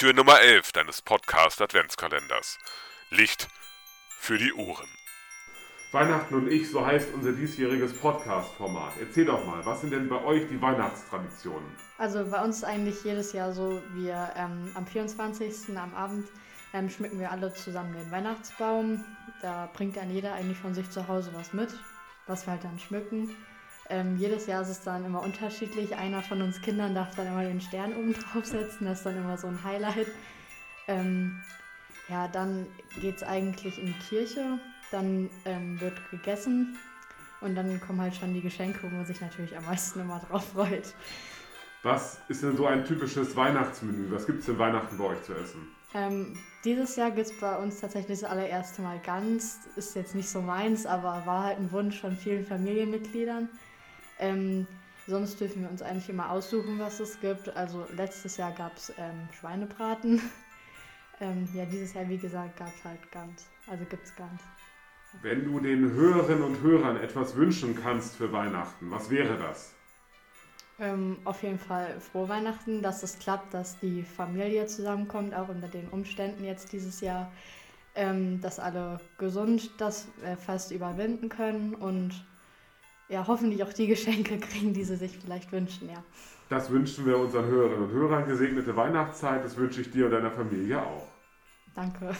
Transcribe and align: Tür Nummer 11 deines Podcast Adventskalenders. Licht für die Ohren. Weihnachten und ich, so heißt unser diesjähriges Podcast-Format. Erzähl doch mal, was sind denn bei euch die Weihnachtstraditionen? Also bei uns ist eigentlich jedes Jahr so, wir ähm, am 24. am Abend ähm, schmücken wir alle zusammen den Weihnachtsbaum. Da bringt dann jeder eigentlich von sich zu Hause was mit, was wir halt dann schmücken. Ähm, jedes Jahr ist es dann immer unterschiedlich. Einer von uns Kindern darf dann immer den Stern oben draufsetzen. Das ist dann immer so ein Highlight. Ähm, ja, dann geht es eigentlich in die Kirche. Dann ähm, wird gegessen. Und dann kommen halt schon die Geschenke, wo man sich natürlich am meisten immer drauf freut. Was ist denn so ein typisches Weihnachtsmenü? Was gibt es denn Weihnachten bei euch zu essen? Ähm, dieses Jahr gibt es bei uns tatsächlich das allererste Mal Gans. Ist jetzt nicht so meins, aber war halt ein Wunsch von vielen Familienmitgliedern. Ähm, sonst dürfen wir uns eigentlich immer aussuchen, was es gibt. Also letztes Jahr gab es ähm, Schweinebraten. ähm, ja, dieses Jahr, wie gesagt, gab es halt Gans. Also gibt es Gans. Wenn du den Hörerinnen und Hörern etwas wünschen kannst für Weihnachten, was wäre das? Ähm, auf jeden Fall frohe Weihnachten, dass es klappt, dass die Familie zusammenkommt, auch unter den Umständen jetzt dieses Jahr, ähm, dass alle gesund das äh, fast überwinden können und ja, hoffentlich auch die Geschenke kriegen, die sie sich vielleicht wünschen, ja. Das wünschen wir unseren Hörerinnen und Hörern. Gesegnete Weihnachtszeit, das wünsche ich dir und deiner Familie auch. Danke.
Tür 0.00 0.14
Nummer 0.14 0.40
11 0.40 0.72
deines 0.72 1.02
Podcast 1.02 1.60
Adventskalenders. 1.60 2.58
Licht 3.10 3.48
für 4.08 4.38
die 4.38 4.54
Ohren. 4.54 4.88
Weihnachten 5.92 6.36
und 6.36 6.50
ich, 6.50 6.70
so 6.70 6.86
heißt 6.86 7.12
unser 7.12 7.32
diesjähriges 7.32 7.92
Podcast-Format. 8.00 8.94
Erzähl 8.98 9.26
doch 9.26 9.44
mal, 9.44 9.62
was 9.66 9.82
sind 9.82 9.92
denn 9.92 10.08
bei 10.08 10.24
euch 10.24 10.48
die 10.48 10.58
Weihnachtstraditionen? 10.58 11.68
Also 11.98 12.24
bei 12.30 12.42
uns 12.42 12.56
ist 12.56 12.64
eigentlich 12.64 13.04
jedes 13.04 13.34
Jahr 13.34 13.52
so, 13.52 13.82
wir 13.92 14.32
ähm, 14.36 14.72
am 14.74 14.86
24. 14.86 15.76
am 15.76 15.94
Abend 15.94 16.26
ähm, 16.72 16.88
schmücken 16.88 17.20
wir 17.20 17.30
alle 17.30 17.52
zusammen 17.52 17.92
den 17.92 18.10
Weihnachtsbaum. 18.10 19.04
Da 19.42 19.68
bringt 19.74 19.98
dann 19.98 20.10
jeder 20.10 20.32
eigentlich 20.32 20.56
von 20.56 20.72
sich 20.72 20.88
zu 20.88 21.08
Hause 21.08 21.30
was 21.34 21.52
mit, 21.52 21.74
was 22.26 22.46
wir 22.46 22.52
halt 22.52 22.64
dann 22.64 22.78
schmücken. 22.78 23.36
Ähm, 23.90 24.16
jedes 24.16 24.46
Jahr 24.46 24.62
ist 24.62 24.68
es 24.68 24.82
dann 24.82 25.04
immer 25.04 25.20
unterschiedlich. 25.20 25.96
Einer 25.96 26.22
von 26.22 26.40
uns 26.40 26.62
Kindern 26.62 26.94
darf 26.94 27.14
dann 27.16 27.26
immer 27.26 27.42
den 27.42 27.60
Stern 27.60 27.92
oben 27.94 28.14
draufsetzen. 28.32 28.86
Das 28.86 28.98
ist 28.98 29.06
dann 29.06 29.16
immer 29.16 29.36
so 29.36 29.48
ein 29.48 29.62
Highlight. 29.64 30.06
Ähm, 30.86 31.40
ja, 32.08 32.28
dann 32.28 32.66
geht 33.00 33.16
es 33.16 33.22
eigentlich 33.22 33.78
in 33.78 33.86
die 33.86 33.98
Kirche. 34.08 34.58
Dann 34.92 35.28
ähm, 35.44 35.80
wird 35.80 35.94
gegessen. 36.10 36.78
Und 37.40 37.54
dann 37.56 37.80
kommen 37.80 38.00
halt 38.00 38.14
schon 38.14 38.32
die 38.32 38.42
Geschenke, 38.42 38.82
wo 38.82 38.88
man 38.88 39.06
sich 39.06 39.20
natürlich 39.20 39.56
am 39.56 39.64
meisten 39.64 40.00
immer 40.00 40.20
drauf 40.20 40.52
freut. 40.52 40.94
Was 41.82 42.18
ist 42.28 42.42
denn 42.42 42.56
so 42.56 42.66
ein 42.66 42.84
typisches 42.84 43.34
Weihnachtsmenü? 43.34 44.10
Was 44.10 44.26
gibt 44.26 44.40
es 44.40 44.46
denn 44.46 44.58
Weihnachten 44.58 44.98
bei 44.98 45.04
euch 45.04 45.22
zu 45.22 45.32
essen? 45.32 45.66
Ähm, 45.94 46.38
dieses 46.64 46.94
Jahr 46.96 47.10
gibt 47.10 47.26
es 47.26 47.40
bei 47.40 47.56
uns 47.56 47.80
tatsächlich 47.80 48.20
das 48.20 48.30
allererste 48.30 48.82
Mal 48.82 49.00
Gans. 49.00 49.60
Ist 49.76 49.96
jetzt 49.96 50.14
nicht 50.14 50.28
so 50.28 50.40
meins, 50.42 50.86
aber 50.86 51.22
war 51.24 51.44
halt 51.44 51.58
ein 51.58 51.72
Wunsch 51.72 52.00
von 52.00 52.16
vielen 52.16 52.44
Familienmitgliedern. 52.44 53.48
Ähm, 54.20 54.66
sonst 55.06 55.40
dürfen 55.40 55.62
wir 55.62 55.70
uns 55.70 55.82
eigentlich 55.82 56.08
immer 56.08 56.30
aussuchen, 56.30 56.78
was 56.78 57.00
es 57.00 57.18
gibt. 57.20 57.54
Also 57.56 57.86
letztes 57.96 58.36
Jahr 58.36 58.52
gab 58.52 58.76
es 58.76 58.92
ähm, 58.98 59.28
Schweinebraten. 59.32 60.20
ähm, 61.20 61.48
ja, 61.54 61.64
dieses 61.64 61.94
Jahr, 61.94 62.08
wie 62.08 62.18
gesagt, 62.18 62.58
gab 62.58 62.68
es 62.68 62.84
halt 62.84 63.10
Gans. 63.10 63.46
Also 63.66 63.84
gibt 63.86 64.04
es 64.04 64.14
Gans. 64.14 64.42
Wenn 65.22 65.44
du 65.44 65.58
den 65.58 65.90
Hörerinnen 65.90 66.44
und 66.44 66.60
Hörern 66.62 66.96
etwas 66.96 67.34
wünschen 67.34 67.74
kannst 67.74 68.16
für 68.16 68.30
Weihnachten, 68.30 68.90
was 68.90 69.10
wäre 69.10 69.36
das? 69.38 69.74
Ähm, 70.78 71.18
auf 71.24 71.42
jeden 71.42 71.58
Fall 71.58 72.00
frohe 72.00 72.28
Weihnachten, 72.28 72.80
dass 72.80 73.02
es 73.02 73.18
klappt, 73.18 73.52
dass 73.52 73.78
die 73.80 74.02
Familie 74.02 74.66
zusammenkommt, 74.66 75.34
auch 75.34 75.48
unter 75.48 75.68
den 75.68 75.88
Umständen 75.88 76.44
jetzt 76.44 76.72
dieses 76.72 77.00
Jahr, 77.00 77.32
ähm, 77.94 78.40
dass 78.40 78.58
alle 78.58 79.00
gesund 79.18 79.72
das 79.78 80.08
äh, 80.22 80.36
fast 80.36 80.70
überwinden 80.70 81.28
können 81.28 81.74
und 81.74 82.24
ja, 83.10 83.26
hoffentlich 83.26 83.62
auch 83.64 83.72
die 83.72 83.86
Geschenke 83.86 84.38
kriegen, 84.38 84.72
die 84.72 84.84
sie 84.84 84.96
sich 84.96 85.18
vielleicht 85.18 85.50
wünschen, 85.52 85.88
ja. 85.88 86.02
Das 86.48 86.70
wünschen 86.70 87.06
wir 87.06 87.18
unseren 87.18 87.46
Hörerinnen 87.46 87.84
und 87.84 87.92
Hörern. 87.92 88.26
Gesegnete 88.26 88.74
Weihnachtszeit, 88.74 89.44
das 89.44 89.56
wünsche 89.56 89.80
ich 89.80 89.90
dir 89.90 90.06
und 90.06 90.12
deiner 90.12 90.30
Familie 90.30 90.82
auch. 90.82 91.06
Danke. 91.74 92.14